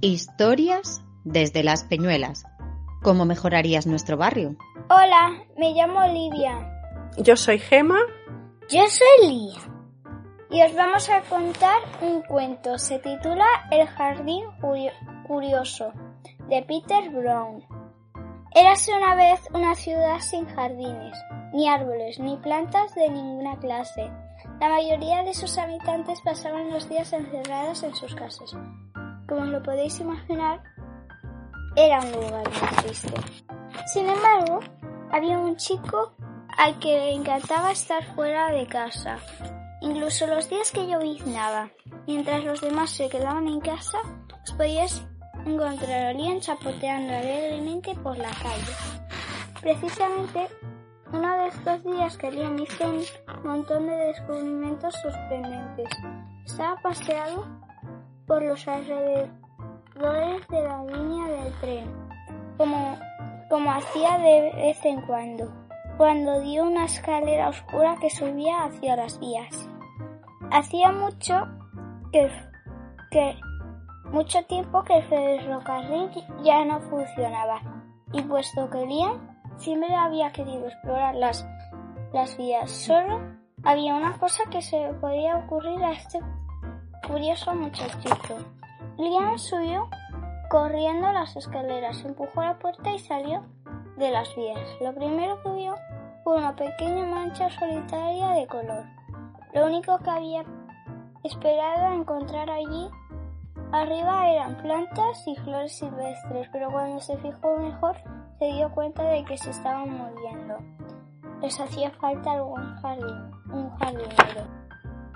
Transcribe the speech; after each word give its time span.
Historias 0.00 1.02
desde 1.24 1.64
las 1.64 1.82
Peñuelas. 1.82 2.44
¿Cómo 3.02 3.24
mejorarías 3.24 3.84
nuestro 3.88 4.16
barrio? 4.16 4.54
Hola, 4.88 5.42
me 5.56 5.72
llamo 5.72 5.98
Olivia. 5.98 6.70
Yo 7.16 7.34
soy 7.34 7.58
Gema. 7.58 7.98
Yo 8.68 8.86
soy 8.86 9.28
Lía. 9.28 9.60
Y 10.52 10.62
os 10.62 10.72
vamos 10.76 11.10
a 11.10 11.22
contar 11.22 11.82
un 12.00 12.22
cuento. 12.22 12.78
Se 12.78 13.00
titula 13.00 13.44
El 13.72 13.88
jardín 13.88 14.44
curioso, 15.26 15.92
de 16.48 16.62
Peter 16.62 17.10
Brown. 17.10 17.64
Érase 18.54 18.92
una 18.96 19.16
vez 19.16 19.40
una 19.52 19.74
ciudad 19.74 20.20
sin 20.20 20.46
jardines, 20.46 21.18
ni 21.52 21.68
árboles, 21.68 22.20
ni 22.20 22.36
plantas 22.36 22.94
de 22.94 23.10
ninguna 23.10 23.58
clase. 23.58 24.08
La 24.60 24.68
mayoría 24.68 25.24
de 25.24 25.34
sus 25.34 25.58
habitantes 25.58 26.20
pasaban 26.20 26.70
los 26.70 26.88
días 26.88 27.12
encerrados 27.12 27.82
en 27.82 27.94
sus 27.96 28.14
casas, 28.14 28.56
como 29.28 29.44
lo 29.44 29.62
podéis 29.62 30.00
imaginar, 30.00 30.62
era 31.76 32.00
un 32.00 32.12
lugar 32.12 32.44
muy 32.48 32.82
triste. 32.82 33.12
Sin 33.92 34.08
embargo, 34.08 34.60
había 35.12 35.38
un 35.38 35.56
chico 35.56 36.12
al 36.56 36.78
que 36.78 36.88
le 36.88 37.12
encantaba 37.12 37.70
estar 37.70 38.02
fuera 38.14 38.50
de 38.50 38.66
casa, 38.66 39.18
incluso 39.80 40.26
los 40.26 40.48
días 40.48 40.72
que 40.72 40.86
lloviznaba. 40.86 41.70
Mientras 42.06 42.42
los 42.44 42.60
demás 42.60 42.90
se 42.90 43.08
quedaban 43.08 43.46
en 43.46 43.60
casa, 43.60 43.98
os 44.42 44.52
podíais 44.54 45.06
encontrar 45.46 46.16
a 46.16 46.40
chapoteando 46.40 47.14
alegremente 47.14 47.94
por 47.96 48.16
la 48.16 48.30
calle. 48.30 48.74
Precisamente, 49.60 50.48
uno 51.12 51.38
de 51.38 51.48
estos 51.48 51.84
días 51.84 52.16
que 52.16 52.30
Liam 52.30 52.58
hizo 52.58 52.88
un 52.88 53.04
montón 53.44 53.86
de 53.86 53.94
descubrimientos 53.94 54.94
sorprendentes. 55.02 55.88
Estaba 56.44 56.76
paseado 56.82 57.46
por 58.28 58.42
los 58.42 58.68
alrededores 58.68 60.46
de 60.48 60.62
la 60.62 60.84
línea 60.84 61.26
del 61.28 61.52
tren, 61.60 62.08
como, 62.58 62.96
como 63.48 63.72
hacía 63.72 64.18
de 64.18 64.52
vez 64.54 64.84
en 64.84 65.00
cuando, 65.00 65.50
cuando 65.96 66.40
dio 66.40 66.64
una 66.64 66.84
escalera 66.84 67.48
oscura 67.48 67.96
que 68.00 68.10
subía 68.10 68.64
hacia 68.64 68.96
las 68.96 69.18
vías. 69.18 69.68
Hacía 70.52 70.92
mucho 70.92 71.48
que, 72.12 72.30
que 73.10 73.34
mucho 74.12 74.44
tiempo 74.44 74.84
que 74.84 74.98
el 74.98 75.04
ferrocarril 75.04 76.10
ya 76.44 76.64
no 76.66 76.80
funcionaba, 76.82 77.60
y 78.12 78.22
puesto 78.22 78.68
que 78.70 78.86
Liam 78.86 79.38
siempre 79.56 79.94
había 79.94 80.30
querido 80.32 80.68
explorar 80.68 81.14
las, 81.14 81.46
las 82.12 82.36
vías, 82.36 82.70
solo 82.70 83.20
había 83.64 83.94
una 83.94 84.18
cosa 84.18 84.44
que 84.50 84.62
se 84.62 84.92
podía 85.00 85.36
ocurrir 85.36 85.82
a 85.82 85.92
este 85.92 86.20
curioso 87.08 87.54
muchachito. 87.54 88.36
Liam 88.98 89.38
subió 89.38 89.88
corriendo 90.50 91.10
las 91.10 91.34
escaleras, 91.36 92.04
empujó 92.04 92.42
la 92.42 92.58
puerta 92.58 92.92
y 92.92 92.98
salió 92.98 93.42
de 93.96 94.10
las 94.10 94.34
vías. 94.36 94.60
Lo 94.80 94.94
primero 94.94 95.42
que 95.42 95.50
vio 95.52 95.74
fue 96.22 96.36
una 96.36 96.54
pequeña 96.54 97.06
mancha 97.06 97.48
solitaria 97.48 98.30
de 98.32 98.46
color. 98.46 98.84
Lo 99.54 99.64
único 99.64 99.98
que 99.98 100.10
había 100.10 100.44
esperado 101.24 101.94
encontrar 101.94 102.50
allí 102.50 102.90
arriba 103.72 104.28
eran 104.28 104.58
plantas 104.58 105.26
y 105.26 105.34
flores 105.36 105.78
silvestres, 105.78 106.48
pero 106.52 106.70
cuando 106.70 107.00
se 107.00 107.16
fijó 107.16 107.56
mejor 107.56 107.96
se 108.38 108.52
dio 108.52 108.70
cuenta 108.72 109.02
de 109.04 109.24
que 109.24 109.38
se 109.38 109.50
estaban 109.50 109.96
moviendo. 109.96 110.58
Les 111.40 111.58
hacía 111.58 111.90
falta 111.92 112.32
algún 112.32 112.76
jardín, 112.76 113.30
un 113.50 113.70
jardinero. 113.78 114.46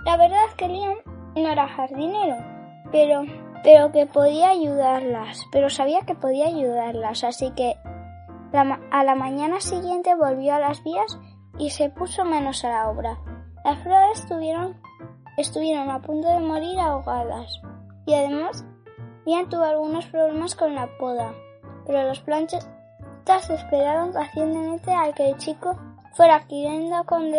La 0.07 0.17
verdad 0.17 0.47
es 0.49 0.55
que 0.55 0.69
Liam 0.69 0.97
no 1.41 1.49
era 1.49 1.69
jardinero, 1.69 2.37
pero, 2.91 3.23
pero 3.63 3.93
que 3.93 4.07
podía 4.07 4.51
ayudarlas, 4.51 5.47
pero 5.51 5.71
sabía 5.71 6.03
que 6.03 6.15
podía 6.15 6.47
ayudarlas, 6.47 7.25
así 7.25 7.51
que 7.53 7.77
a 8.91 9.05
la 9.05 9.15
mañana 9.15 9.61
siguiente 9.61 10.15
volvió 10.15 10.55
a 10.55 10.59
las 10.61 10.85
vías 10.85 11.19
y 11.59 11.71
se 11.71 11.89
puso 11.89 12.25
menos 12.25 12.65
a 12.65 12.69
la 12.69 12.91
obra. 12.91 13.19
Las 13.65 13.79
flores 13.79 14.21
estuvieron, 15.39 15.91
a 15.91 16.03
punto 16.03 16.29
de 16.29 16.41
morir 16.41 16.79
ahogadas 16.79 17.61
y 18.07 18.15
además 18.15 18.65
Ian 19.25 19.49
tuvo 19.49 19.63
algunos 19.63 20.07
problemas 20.07 20.55
con 20.55 20.75
la 20.75 20.89
poda, 20.99 21.33
pero 21.87 22.03
los 22.03 22.21
planchas 22.21 22.69
esperaron 23.49 24.13
pacientemente 24.13 24.93
al 24.93 25.15
que 25.15 25.31
el 25.31 25.37
chico 25.39 25.77
fuera 26.15 26.37
adquiriendo 26.37 27.05
con, 27.05 27.31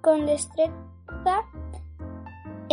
con 0.00 0.26
destreza 0.26 0.72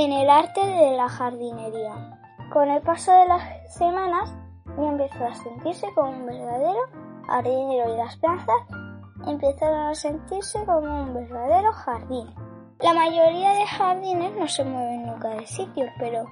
en 0.03 0.13
el 0.13 0.29
arte 0.29 0.65
de 0.65 0.95
la 0.95 1.09
jardinería. 1.09 2.17
Con 2.53 2.69
el 2.69 2.81
paso 2.81 3.11
de 3.11 3.27
las 3.27 3.73
semanas, 3.73 4.33
empezó 4.77 5.25
a 5.25 5.35
sentirse 5.35 5.87
como 5.93 6.11
un 6.11 6.25
verdadero 6.25 6.79
jardinero 7.27 7.93
y 7.93 7.97
las 7.97 8.15
plantas 8.15 8.55
empezaron 9.27 9.89
a 9.89 9.95
sentirse 9.95 10.63
como 10.63 11.03
un 11.03 11.13
verdadero 11.13 11.73
jardín. 11.73 12.33
La 12.79 12.93
mayoría 12.93 13.51
de 13.51 13.65
jardines 13.65 14.31
no 14.39 14.47
se 14.47 14.63
mueven 14.63 15.05
nunca 15.05 15.31
de 15.31 15.45
sitio, 15.45 15.87
pero 15.99 16.23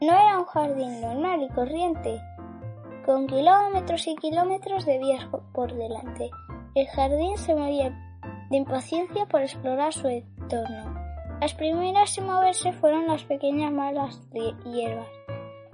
no 0.00 0.12
era 0.12 0.40
un 0.40 0.46
jardín 0.46 1.00
normal 1.00 1.42
y 1.44 1.48
corriente, 1.50 2.20
con 3.06 3.28
kilómetros 3.28 4.04
y 4.08 4.16
kilómetros 4.16 4.84
de 4.84 4.98
vías 4.98 5.28
por 5.54 5.72
delante. 5.72 6.28
El 6.74 6.88
jardín 6.88 7.38
se 7.38 7.54
movía 7.54 7.96
de 8.50 8.56
impaciencia 8.56 9.26
por 9.26 9.42
explorar 9.42 9.92
su 9.92 10.08
entorno. 10.08 10.91
Las 11.42 11.54
primeras 11.54 12.16
en 12.18 12.26
moverse 12.26 12.72
fueron 12.72 13.08
las 13.08 13.24
pequeñas 13.24 13.72
malas 13.72 14.20
hierbas, 14.30 15.08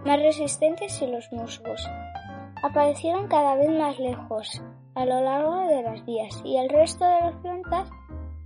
más 0.03 0.19
resistentes 0.19 1.03
y 1.03 1.06
los 1.06 1.31
musgos. 1.31 1.87
Aparecieron 2.62 3.29
cada 3.29 3.55
vez 3.55 3.69
más 3.78 3.99
lejos, 3.99 4.62
a 4.95 5.05
lo 5.05 5.21
largo 5.21 5.67
de 5.67 5.83
las 5.83 6.07
vías, 6.07 6.41
y 6.43 6.57
el 6.57 6.71
resto 6.71 7.05
de 7.05 7.21
las 7.21 7.34
plantas, 7.43 7.91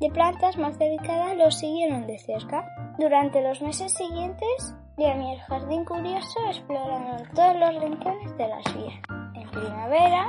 de 0.00 0.11
plantas 0.11 0.59
más 0.59 0.77
delicadas 0.81 1.37
los 1.37 1.56
siguieron 1.61 2.09
de 2.09 2.19
cerca. 2.19 2.66
Durante 2.99 3.41
los 3.41 3.62
meses 3.62 3.93
siguientes, 3.93 4.75
Liam 4.97 5.22
y 5.22 5.34
el 5.34 5.41
jardín 5.43 5.84
curioso 5.84 6.41
exploraron 6.49 7.22
todos 7.37 7.55
los 7.55 7.82
rincones 7.84 8.37
de 8.37 8.49
las 8.49 8.65
vías. 8.75 9.00
En 9.37 9.49
primavera, 9.49 10.27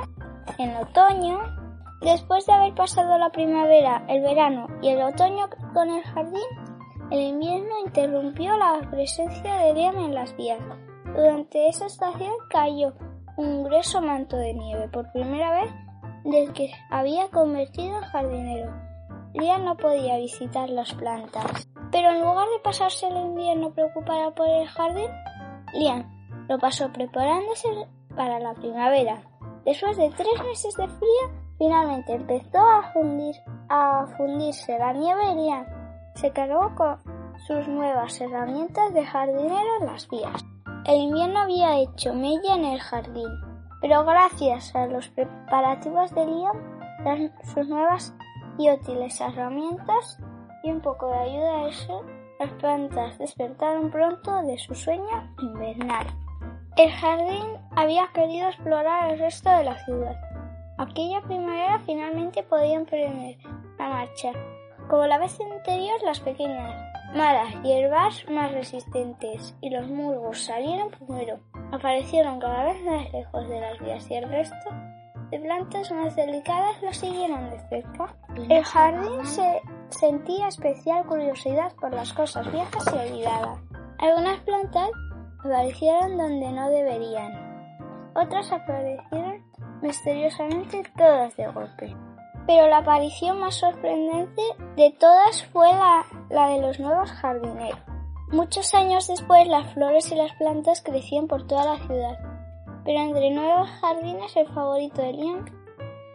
en 0.58 0.76
otoño, 0.76 1.40
después 2.02 2.46
de 2.46 2.52
haber 2.52 2.74
pasado 2.76 3.18
la 3.18 3.30
primavera, 3.30 4.04
el 4.08 4.22
verano 4.22 4.68
y 4.80 4.90
el 4.90 5.02
otoño 5.02 5.50
con 5.72 5.90
el 5.90 6.04
jardín, 6.04 6.63
el 7.10 7.20
invierno 7.20 7.80
interrumpió 7.84 8.56
la 8.56 8.80
presencia 8.90 9.56
de 9.56 9.74
Liam 9.74 9.98
en 9.98 10.14
las 10.14 10.34
vías. 10.36 10.58
Durante 11.14 11.68
esa 11.68 11.86
estación 11.86 12.32
cayó 12.50 12.94
un 13.36 13.64
grueso 13.64 14.00
manto 14.00 14.36
de 14.36 14.54
nieve 14.54 14.88
por 14.88 15.10
primera 15.12 15.60
vez 15.60 15.70
desde 16.24 16.52
que 16.52 16.70
había 16.90 17.28
convertido 17.28 17.98
en 17.98 18.04
jardinero. 18.04 18.72
Liam 19.34 19.64
no 19.64 19.76
podía 19.76 20.16
visitar 20.16 20.70
las 20.70 20.94
plantas. 20.94 21.68
Pero 21.92 22.10
en 22.10 22.20
lugar 22.20 22.48
de 22.48 22.62
pasarse 22.62 23.06
el 23.06 23.16
invierno 23.16 23.72
preocupada 23.72 24.34
por 24.34 24.48
el 24.48 24.66
jardín, 24.66 25.10
Liam 25.74 26.10
lo 26.48 26.58
pasó 26.58 26.90
preparándose 26.92 27.68
para 28.16 28.40
la 28.40 28.54
primavera. 28.54 29.22
Después 29.64 29.96
de 29.96 30.10
tres 30.10 30.42
meses 30.42 30.74
de 30.76 30.88
frío, 30.88 31.40
finalmente 31.58 32.14
empezó 32.14 32.58
a, 32.58 32.92
fundir, 32.92 33.36
a 33.68 34.06
fundirse 34.16 34.78
la 34.78 34.92
nieve 34.92 35.22
y 35.32 35.34
Liam 35.36 35.83
se 36.14 36.30
cargó 36.30 36.74
con 36.74 36.98
sus 37.46 37.66
nuevas 37.68 38.20
herramientas 38.20 38.92
de 38.94 39.04
jardinero 39.04 39.68
en 39.80 39.86
las 39.86 40.08
vías. 40.08 40.44
El 40.86 41.00
invierno 41.00 41.40
había 41.40 41.78
hecho 41.78 42.14
mella 42.14 42.54
en 42.54 42.64
el 42.64 42.80
jardín, 42.80 43.28
pero 43.80 44.04
gracias 44.04 44.74
a 44.74 44.86
los 44.86 45.08
preparativos 45.08 46.14
de 46.14 46.26
Liam, 46.26 46.58
sus 47.54 47.68
nuevas 47.68 48.14
y 48.58 48.70
útiles 48.70 49.20
herramientas 49.20 50.18
y 50.62 50.70
un 50.70 50.80
poco 50.80 51.08
de 51.08 51.18
ayuda 51.18 51.56
a 51.56 51.68
eso, 51.68 52.02
las 52.38 52.50
plantas 52.52 53.18
despertaron 53.18 53.90
pronto 53.90 54.42
de 54.42 54.58
su 54.58 54.74
sueño 54.74 55.34
invernal. 55.38 56.06
El 56.76 56.90
jardín 56.90 57.46
había 57.76 58.08
querido 58.12 58.48
explorar 58.48 59.12
el 59.12 59.18
resto 59.18 59.50
de 59.50 59.64
la 59.64 59.78
ciudad. 59.84 60.16
Aquella 60.78 61.20
primavera 61.20 61.78
finalmente 61.86 62.42
podía 62.42 62.76
emprender 62.76 63.36
la 63.78 63.88
marcha 63.88 64.32
como 64.94 65.08
la 65.08 65.18
vez 65.18 65.36
anterior, 65.40 66.00
las 66.04 66.20
pequeñas 66.20 66.72
malas 67.16 67.52
hierbas 67.64 68.24
más 68.30 68.52
resistentes 68.52 69.56
y 69.60 69.70
los 69.70 69.88
musgos 69.88 70.44
salieron 70.44 70.88
primero. 70.90 71.40
aparecieron 71.72 72.38
cada 72.38 72.62
vez 72.62 72.80
más 72.84 73.12
lejos 73.12 73.48
de 73.48 73.60
las 73.60 73.80
vías 73.80 74.08
y 74.08 74.14
el 74.14 74.28
resto 74.28 74.70
de 75.32 75.40
plantas 75.40 75.90
más 75.90 76.14
delicadas 76.14 76.80
lo 76.80 76.92
siguieron 76.92 77.50
de 77.50 77.58
cerca. 77.68 78.14
El 78.48 78.64
jardín 78.64 79.26
se 79.26 79.60
sentía 79.88 80.46
especial 80.46 81.04
curiosidad 81.06 81.72
por 81.80 81.92
las 81.92 82.12
cosas 82.12 82.52
viejas 82.52 82.86
y 82.86 82.96
olvidadas. 82.96 83.58
Algunas 83.98 84.38
plantas 84.42 84.90
aparecieron 85.40 86.16
donde 86.16 86.52
no 86.52 86.70
deberían. 86.70 88.12
Otras 88.14 88.52
aparecieron 88.52 89.44
misteriosamente 89.82 90.84
todas 90.96 91.36
de 91.36 91.48
golpe. 91.48 91.96
Pero 92.46 92.68
la 92.68 92.78
aparición 92.78 93.40
más 93.40 93.54
sorprendente 93.54 94.42
de 94.76 94.90
todas 94.98 95.44
fue 95.46 95.72
la, 95.72 96.04
la 96.28 96.48
de 96.48 96.60
los 96.60 96.78
nuevos 96.78 97.10
jardineros. 97.10 97.78
Muchos 98.30 98.74
años 98.74 99.06
después 99.06 99.46
las 99.48 99.72
flores 99.74 100.10
y 100.10 100.14
las 100.14 100.32
plantas 100.32 100.82
crecían 100.82 101.26
por 101.26 101.46
toda 101.46 101.64
la 101.64 101.86
ciudad, 101.86 102.18
pero 102.84 102.98
entre 103.00 103.30
nuevos 103.30 103.70
jardines 103.80 104.36
el 104.36 104.48
favorito 104.48 105.00
de 105.02 105.12
Liam 105.12 105.44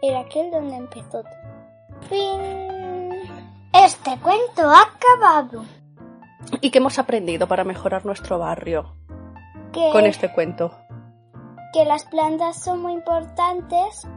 era 0.02 0.20
aquel 0.20 0.50
donde 0.50 0.76
empezó 0.76 1.22
todo. 1.22 1.24
Fin. 2.08 2.40
Este 3.72 4.18
cuento 4.18 4.68
ha 4.68 4.82
acabado. 4.82 5.64
¿Y 6.60 6.70
qué 6.70 6.78
hemos 6.78 6.98
aprendido 6.98 7.46
para 7.46 7.64
mejorar 7.64 8.04
nuestro 8.06 8.38
barrio 8.38 8.94
Que, 9.72 9.90
con 9.92 10.04
este 10.06 10.32
cuento? 10.32 10.72
que 11.72 11.84
las 11.84 12.04
plantas 12.06 12.60
son 12.60 12.82
muy 12.82 12.92
importantes 12.94 14.08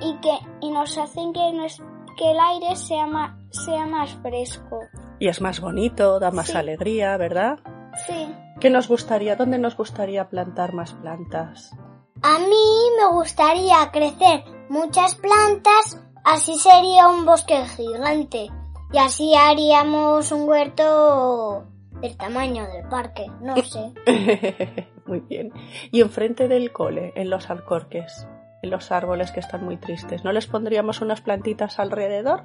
y 0.00 0.16
que 0.20 0.30
y 0.60 0.70
nos 0.70 0.96
hacen 0.98 1.32
que, 1.32 1.52
nos- 1.52 1.82
que 2.16 2.30
el 2.30 2.38
aire 2.40 2.76
sea 2.76 3.06
más, 3.06 3.32
sea 3.50 3.86
más 3.86 4.10
fresco. 4.22 4.80
Y 5.18 5.28
es 5.28 5.40
más 5.40 5.60
bonito, 5.60 6.18
da 6.20 6.30
más 6.30 6.48
Sí. 6.48 6.56
alegría, 6.56 7.16
¿verdad? 7.16 7.58
Sí. 8.06 8.34
¿Qué 8.60 8.70
nos 8.70 8.88
gustaría? 8.88 9.36
¿Dónde 9.36 9.58
nos 9.58 9.76
gustaría 9.76 10.28
plantar 10.28 10.72
más 10.74 10.92
plantas? 10.94 11.74
A 12.22 12.38
mí 12.38 12.90
me 12.98 13.14
gustaría 13.16 13.90
crecer 13.92 14.44
muchas 14.68 15.14
plantas, 15.16 16.00
así 16.24 16.54
sería 16.58 17.08
un 17.08 17.24
bosque 17.26 17.64
gigante. 17.66 18.48
Y 18.92 18.98
así 18.98 19.34
haríamos 19.34 20.30
un 20.32 20.48
huerto 20.48 21.64
del 22.00 22.16
tamaño 22.16 22.66
del 22.68 22.86
parque, 22.88 23.26
no 23.40 23.54
sé. 23.62 24.86
muy 25.06 25.20
bien. 25.20 25.52
Y 25.90 26.00
enfrente 26.00 26.46
del 26.48 26.72
cole, 26.72 27.12
en 27.16 27.30
los 27.30 27.48
alcorques, 27.50 28.26
los 28.66 28.92
árboles 28.92 29.30
que 29.32 29.40
están 29.40 29.64
muy 29.64 29.76
tristes, 29.76 30.24
¿no 30.24 30.32
les 30.32 30.46
pondríamos 30.46 31.00
unas 31.00 31.20
plantitas 31.20 31.78
alrededor? 31.78 32.44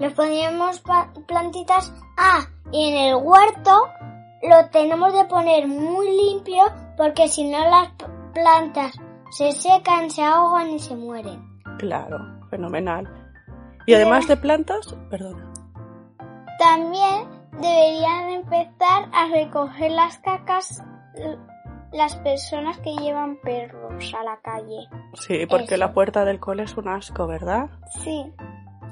Nos 0.00 0.12
poníamos 0.14 0.80
pa- 0.80 1.12
plantitas. 1.26 1.92
Ah, 2.16 2.40
y 2.72 2.90
en 2.90 2.96
el 3.08 3.14
huerto 3.16 3.88
lo 4.42 4.68
tenemos 4.70 5.12
de 5.14 5.24
poner 5.26 5.68
muy 5.68 6.06
limpio 6.16 6.64
porque 6.96 7.28
si 7.28 7.48
no 7.48 7.58
las 7.68 7.90
plantas 8.32 8.92
se 9.30 9.52
secan, 9.52 10.10
se 10.10 10.22
ahogan 10.24 10.70
y 10.70 10.78
se 10.80 10.96
mueren. 10.96 11.42
Claro, 11.78 12.18
fenomenal. 12.50 13.08
Y 13.86 13.94
además 13.94 14.26
de 14.26 14.36
plantas, 14.36 14.94
perdona. 15.10 15.52
También 16.58 17.28
deberían 17.52 18.30
empezar 18.30 19.08
a 19.12 19.28
recoger 19.28 19.90
las 19.92 20.18
cacas 20.18 20.82
las 21.94 22.16
personas 22.16 22.78
que 22.78 22.94
llevan 22.96 23.36
perros 23.36 24.12
a 24.18 24.24
la 24.24 24.38
calle. 24.42 24.88
Sí, 25.14 25.46
porque 25.48 25.74
Eso. 25.74 25.76
la 25.78 25.92
puerta 25.94 26.24
del 26.24 26.40
cole 26.40 26.64
es 26.64 26.76
un 26.76 26.88
asco, 26.88 27.26
¿verdad? 27.26 27.70
Sí. 28.02 28.32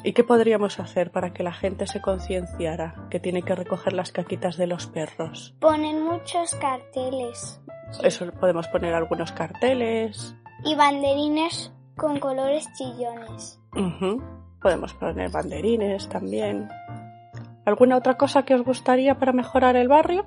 ¿Y 0.04 0.12
qué 0.14 0.24
podríamos 0.24 0.80
hacer 0.80 1.10
para 1.12 1.32
que 1.32 1.42
la 1.42 1.52
gente 1.52 1.86
se 1.86 2.00
concienciara 2.00 3.06
que 3.10 3.20
tiene 3.20 3.42
que 3.42 3.54
recoger 3.54 3.92
las 3.92 4.10
caquitas 4.12 4.56
de 4.56 4.66
los 4.66 4.86
perros? 4.86 5.54
Ponen 5.60 6.02
muchos 6.04 6.54
carteles 6.56 7.60
Eso 8.02 8.30
podemos 8.32 8.66
poner 8.68 8.94
algunos 8.94 9.30
carteles. 9.32 10.34
y 10.64 10.74
banderines 10.74 11.72
con 11.96 12.18
colores 12.20 12.66
chillones. 12.74 13.60
Podemos 14.60 14.94
poner 14.94 15.30
banderines 15.30 16.08
también. 16.08 16.68
¿Alguna 17.64 17.96
otra 17.96 18.16
cosa 18.16 18.44
que 18.44 18.54
os 18.54 18.62
gustaría 18.64 19.18
para 19.18 19.32
mejorar 19.32 19.76
el 19.76 19.88
barrio? 19.88 20.26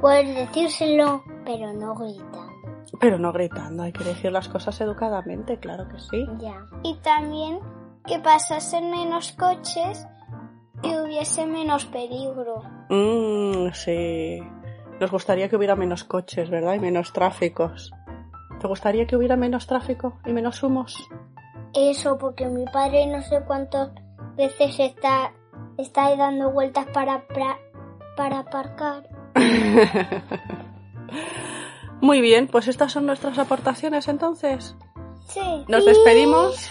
Puedes 0.00 0.34
decírselo, 0.34 1.22
pero 1.52 1.72
no 1.72 1.94
gritando. 1.94 2.52
Pero 3.00 3.18
no 3.18 3.32
gritando, 3.32 3.82
hay 3.82 3.92
que 3.92 4.04
decir 4.04 4.30
las 4.32 4.48
cosas 4.48 4.80
educadamente, 4.80 5.58
claro 5.58 5.88
que 5.88 5.98
sí. 5.98 6.26
Ya. 6.38 6.64
Y 6.82 6.94
también 6.98 7.60
que 8.06 8.18
pasasen 8.18 8.90
menos 8.90 9.32
coches 9.32 10.06
y 10.82 10.94
hubiese 10.96 11.46
menos 11.46 11.86
peligro. 11.86 12.62
Mmm, 12.88 13.70
sí. 13.72 14.40
Nos 15.00 15.10
gustaría 15.10 15.48
que 15.48 15.56
hubiera 15.56 15.76
menos 15.76 16.04
coches, 16.04 16.50
¿verdad? 16.50 16.74
Y 16.74 16.80
menos 16.80 17.12
tráficos. 17.12 17.90
¿Te 18.60 18.66
gustaría 18.68 19.06
que 19.06 19.16
hubiera 19.16 19.36
menos 19.36 19.66
tráfico 19.66 20.18
y 20.26 20.32
menos 20.32 20.62
humos? 20.62 21.08
Eso 21.74 22.18
porque 22.18 22.46
mi 22.46 22.64
padre 22.66 23.06
no 23.06 23.22
sé 23.22 23.42
cuántas 23.46 23.90
veces 24.36 24.78
está, 24.78 25.32
está 25.78 26.14
dando 26.16 26.50
vueltas 26.50 26.86
para, 26.92 27.26
pra- 27.28 27.58
para 28.16 28.40
aparcar. 28.40 29.08
Muy 32.00 32.20
bien, 32.20 32.46
pues 32.46 32.68
estas 32.68 32.92
son 32.92 33.06
nuestras 33.06 33.38
aportaciones 33.38 34.08
entonces. 34.08 34.74
Sí. 35.28 35.64
Nos 35.68 35.84
despedimos. 35.84 36.70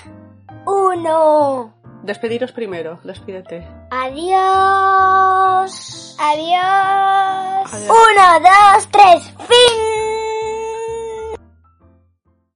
Uno. 0.65 1.73
Despediros 2.03 2.51
primero, 2.51 2.99
despídete. 3.03 3.67
Adiós. 3.91 4.89
Adiós. 6.19 7.73
Adiós. 7.73 7.89
Uno, 7.89 8.39
dos, 8.39 8.87
tres, 8.89 9.33
fin. 9.47 10.08